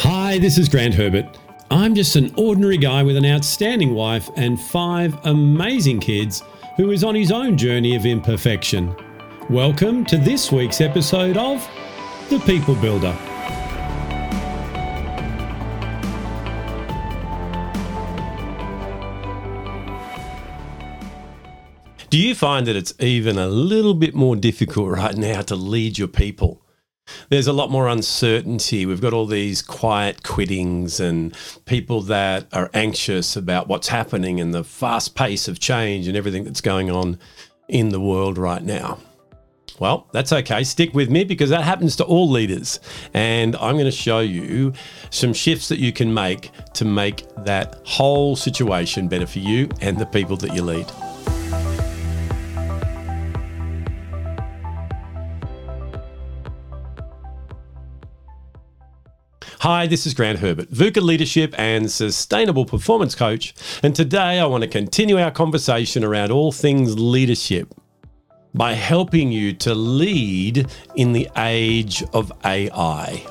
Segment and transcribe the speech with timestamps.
[0.00, 1.38] Hi, this is Grant Herbert.
[1.70, 6.42] I'm just an ordinary guy with an outstanding wife and five amazing kids
[6.76, 8.94] who is on his own journey of imperfection.
[9.48, 11.66] Welcome to this week's episode of
[12.28, 13.16] The People Builder.
[22.10, 25.96] Do you find that it's even a little bit more difficult right now to lead
[25.96, 26.60] your people?
[27.28, 28.86] There's a lot more uncertainty.
[28.86, 34.54] We've got all these quiet quittings and people that are anxious about what's happening and
[34.54, 37.18] the fast pace of change and everything that's going on
[37.68, 38.98] in the world right now.
[39.78, 40.64] Well, that's okay.
[40.64, 42.80] Stick with me because that happens to all leaders.
[43.12, 44.72] And I'm going to show you
[45.10, 49.98] some shifts that you can make to make that whole situation better for you and
[49.98, 50.90] the people that you lead.
[59.68, 63.52] Hi, this is Grant Herbert, VUCA Leadership and Sustainable Performance Coach.
[63.82, 67.74] And today I want to continue our conversation around all things leadership
[68.54, 73.26] by helping you to lead in the age of AI.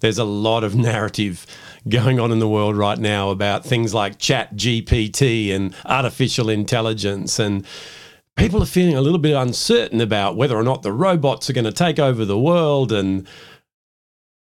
[0.00, 1.46] There's a lot of narrative
[1.86, 7.38] going on in the world right now about things like chat GPT and artificial intelligence
[7.38, 7.66] and
[8.36, 11.64] people are feeling a little bit uncertain about whether or not the robots are going
[11.64, 12.92] to take over the world.
[12.92, 13.26] And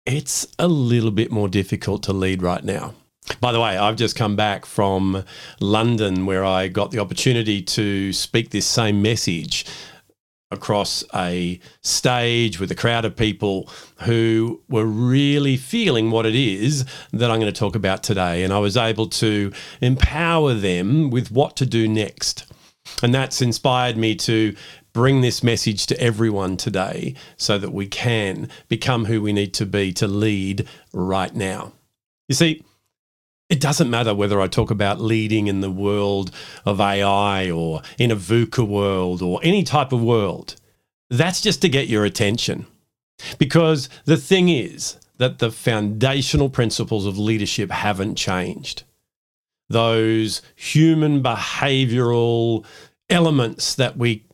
[0.05, 2.93] it's a little bit more difficult to lead right now.
[3.39, 5.23] By the way, I've just come back from
[5.59, 9.65] London where I got the opportunity to speak this same message
[10.51, 13.67] across a stage with a crowd of people
[14.03, 18.43] who were really feeling what it is that I'm going to talk about today.
[18.43, 22.45] And I was able to empower them with what to do next.
[23.01, 24.55] And that's inspired me to
[24.93, 29.65] bring this message to everyone today so that we can become who we need to
[29.65, 31.73] be to lead right now.
[32.29, 32.63] You see,
[33.49, 36.31] it doesn't matter whether I talk about leading in the world
[36.65, 40.55] of AI or in a VUCA world or any type of world.
[41.09, 42.65] That's just to get your attention.
[43.37, 48.83] Because the thing is that the foundational principles of leadership haven't changed
[49.69, 52.65] those human behavioral
[53.09, 54.25] elements that we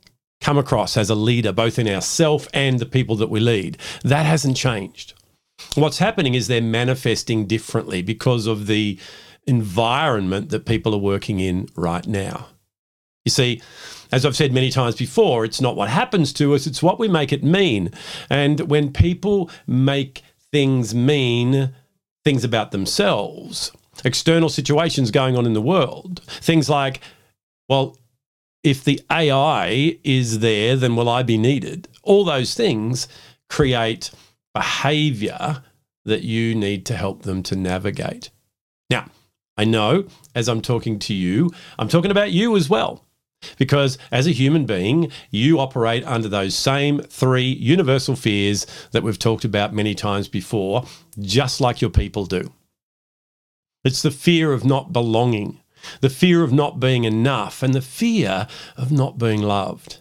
[0.41, 3.77] come across as a leader, both in ourself and the people that we lead.
[4.03, 5.13] That hasn't changed.
[5.75, 8.99] What's happening is they're manifesting differently because of the
[9.45, 12.47] environment that people are working in right now.
[13.25, 13.61] You see,
[14.11, 17.07] as I've said many times before, it's not what happens to us, it's what we
[17.07, 17.91] make it mean.
[18.29, 21.73] And when people make things mean
[22.25, 23.71] things about themselves,
[24.03, 26.21] external situations going on in the world.
[26.25, 27.01] Things like,
[27.69, 27.97] well,
[28.63, 31.87] if the AI is there, then will I be needed?
[32.03, 33.07] All those things
[33.49, 34.11] create
[34.53, 35.63] behavior
[36.05, 38.29] that you need to help them to navigate.
[38.89, 39.07] Now,
[39.57, 43.05] I know as I'm talking to you, I'm talking about you as well.
[43.57, 49.17] Because as a human being, you operate under those same three universal fears that we've
[49.17, 50.85] talked about many times before,
[51.19, 52.51] just like your people do.
[53.83, 55.59] It's the fear of not belonging,
[56.01, 58.47] the fear of not being enough, and the fear
[58.77, 59.97] of not being loved.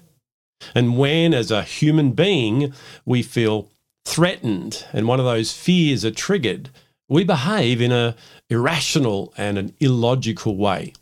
[0.74, 2.74] And when, as a human being,
[3.04, 3.70] we feel
[4.04, 6.70] threatened and one of those fears are triggered,
[7.08, 8.16] we behave in a
[8.48, 10.92] irrational and an illogical way.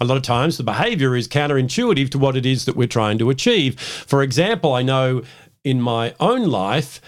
[0.00, 3.18] A lot of times the behavior is counterintuitive to what it is that we're trying
[3.18, 3.80] to achieve.
[3.80, 5.22] For example, I know
[5.64, 7.00] in my own life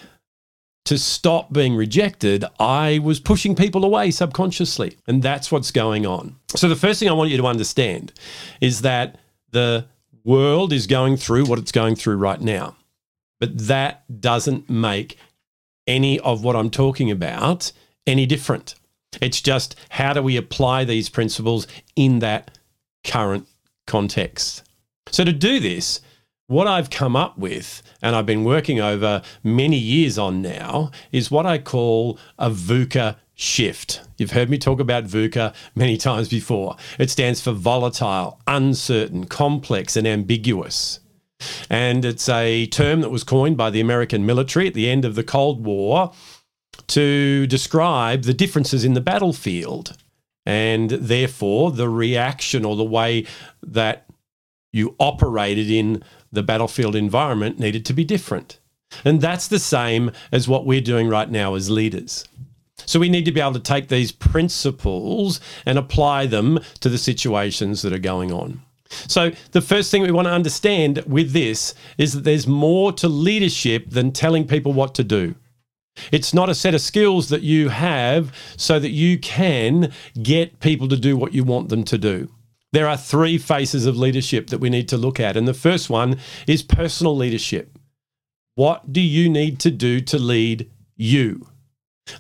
[0.89, 4.97] to stop being rejected, I was pushing people away subconsciously.
[5.07, 6.37] And that's what's going on.
[6.57, 8.15] So, the first thing I want you to understand
[8.63, 9.19] is that
[9.51, 9.85] the
[10.25, 12.75] world is going through what it's going through right now.
[13.39, 15.19] But that doesn't make
[15.87, 17.71] any of what I'm talking about
[18.07, 18.75] any different.
[19.21, 22.57] It's just how do we apply these principles in that
[23.05, 23.47] current
[23.87, 24.63] context?
[25.11, 26.01] So, to do this,
[26.49, 31.31] what I've come up with, and I've been working over many years on now, is
[31.31, 34.01] what I call a VUCA shift.
[34.17, 36.77] You've heard me talk about VUCA many times before.
[36.99, 41.01] It stands for volatile, uncertain, complex, and ambiguous.
[41.71, 45.15] And it's a term that was coined by the American military at the end of
[45.15, 46.13] the Cold War
[46.89, 49.97] to describe the differences in the battlefield
[50.47, 53.27] and therefore the reaction or the way
[53.63, 54.07] that
[54.73, 56.03] you operated in
[56.33, 58.59] the battlefield environment needed to be different.
[59.05, 62.25] And that's the same as what we're doing right now as leaders.
[62.87, 66.99] So we need to be able to take these principles and apply them to the
[66.99, 68.63] situations that are going on.
[68.91, 73.07] So, the first thing we want to understand with this is that there's more to
[73.07, 75.35] leadership than telling people what to do.
[76.11, 79.93] It's not a set of skills that you have so that you can
[80.23, 82.31] get people to do what you want them to do.
[82.73, 85.37] There are three faces of leadership that we need to look at.
[85.37, 87.79] And the first one is personal leadership.
[88.55, 91.49] What do you need to do to lead you?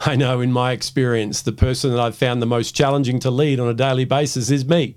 [0.00, 3.58] I know in my experience, the person that I've found the most challenging to lead
[3.58, 4.96] on a daily basis is me.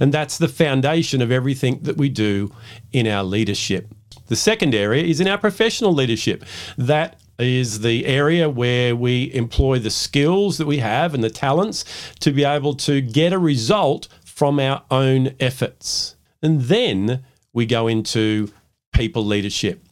[0.00, 2.54] And that's the foundation of everything that we do
[2.92, 3.92] in our leadership.
[4.28, 6.44] The second area is in our professional leadership.
[6.78, 11.84] That is the area where we employ the skills that we have and the talents
[12.20, 16.16] to be able to get a result from our own efforts.
[16.42, 18.50] And then we go into
[18.92, 19.84] people leadership,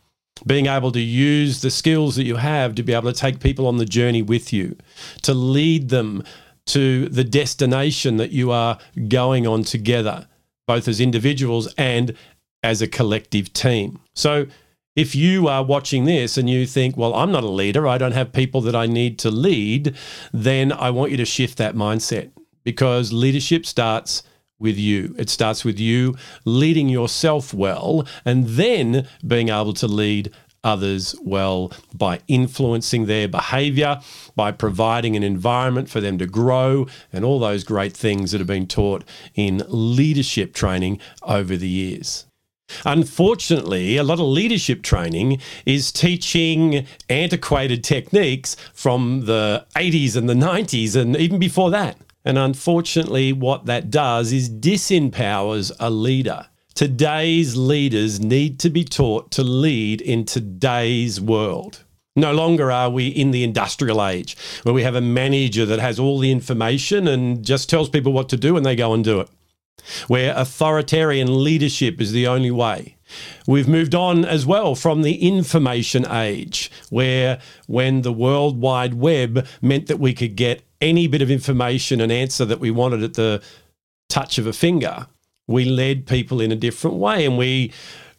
[0.46, 3.66] being able to use the skills that you have to be able to take people
[3.66, 4.76] on the journey with you,
[5.22, 6.24] to lead them
[6.66, 8.78] to the destination that you are
[9.08, 10.26] going on together,
[10.66, 12.16] both as individuals and
[12.62, 14.00] as a collective team.
[14.14, 14.46] So,
[14.96, 18.12] if you are watching this and you think, well, I'm not a leader, I don't
[18.12, 19.94] have people that I need to lead,
[20.32, 22.32] then I want you to shift that mindset
[22.64, 24.22] because leadership starts
[24.60, 25.14] with you.
[25.18, 31.72] It starts with you leading yourself well and then being able to lead others well
[31.94, 34.00] by influencing their behavior,
[34.36, 38.46] by providing an environment for them to grow, and all those great things that have
[38.46, 39.02] been taught
[39.34, 42.26] in leadership training over the years.
[42.84, 50.34] Unfortunately, a lot of leadership training is teaching antiquated techniques from the 80s and the
[50.34, 51.96] 90s and even before that.
[52.24, 56.46] And unfortunately, what that does is disempowers a leader.
[56.74, 61.84] Today's leaders need to be taught to lead in today's world.
[62.16, 65.98] No longer are we in the industrial age where we have a manager that has
[65.98, 69.20] all the information and just tells people what to do and they go and do
[69.20, 69.28] it,
[70.08, 72.96] where authoritarian leadership is the only way.
[73.46, 79.46] We've moved on as well from the information age, where when the World Wide Web
[79.60, 83.14] meant that we could get any bit of information and answer that we wanted at
[83.14, 83.42] the
[84.08, 85.06] touch of a finger,
[85.46, 87.72] we led people in a different way and we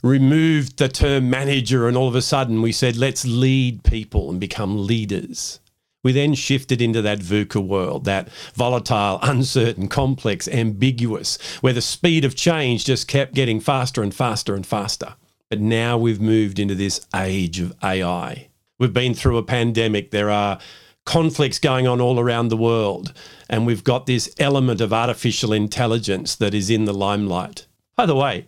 [0.03, 4.39] removed the term manager and all of a sudden we said, let's lead people and
[4.39, 5.59] become leaders.
[6.03, 12.25] We then shifted into that VUCA world, that volatile, uncertain, complex, ambiguous, where the speed
[12.25, 15.13] of change just kept getting faster and faster and faster.
[15.49, 18.47] But now we've moved into this age of AI.
[18.79, 20.09] We've been through a pandemic.
[20.09, 20.57] There are
[21.06, 23.13] conflicts going on all around the world.
[23.50, 27.65] And we've got this element of artificial intelligence that is in the limelight.
[27.95, 28.45] By the way,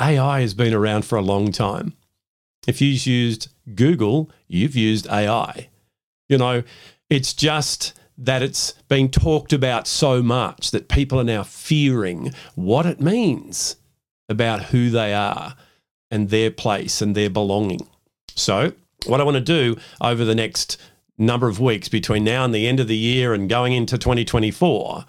[0.00, 1.94] AI has been around for a long time.
[2.66, 5.68] If you've used Google, you've used AI.
[6.28, 6.62] You know,
[7.10, 12.86] it's just that it's been talked about so much that people are now fearing what
[12.86, 13.76] it means
[14.28, 15.56] about who they are
[16.10, 17.86] and their place and their belonging.
[18.34, 18.72] So,
[19.06, 20.80] what I want to do over the next
[21.16, 25.04] number of weeks between now and the end of the year and going into 2024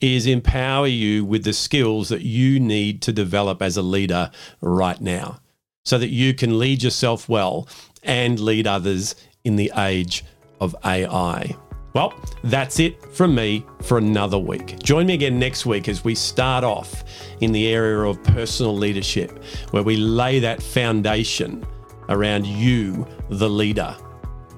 [0.00, 4.30] is empower you with the skills that you need to develop as a leader
[4.60, 5.40] right now
[5.84, 7.66] so that you can lead yourself well
[8.02, 9.14] and lead others
[9.44, 10.24] in the age
[10.60, 11.56] of AI.
[11.94, 12.12] Well,
[12.44, 14.78] that's it from me for another week.
[14.80, 17.04] Join me again next week as we start off
[17.40, 21.66] in the area of personal leadership, where we lay that foundation
[22.10, 23.96] around you, the leader.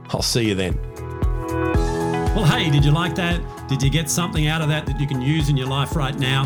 [0.09, 0.88] I'll see you then.
[2.35, 3.41] Well, hey, did you like that?
[3.69, 6.17] Did you get something out of that that you can use in your life right
[6.19, 6.45] now?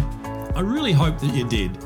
[0.54, 1.76] I really hope that you did.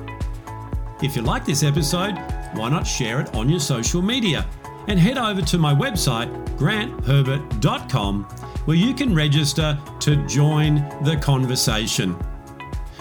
[1.03, 2.17] If you like this episode,
[2.55, 4.47] why not share it on your social media?
[4.89, 8.25] And head over to my website, grantherbert.com,
[8.65, 12.17] where you can register to join the conversation.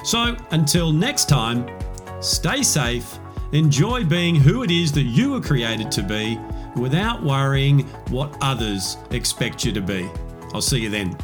[0.04, 1.70] So until next time,
[2.20, 3.18] stay safe,
[3.52, 6.40] enjoy being who it is that you were created to be
[6.76, 10.10] without worrying what others expect you to be.
[10.54, 11.18] I'll see you then.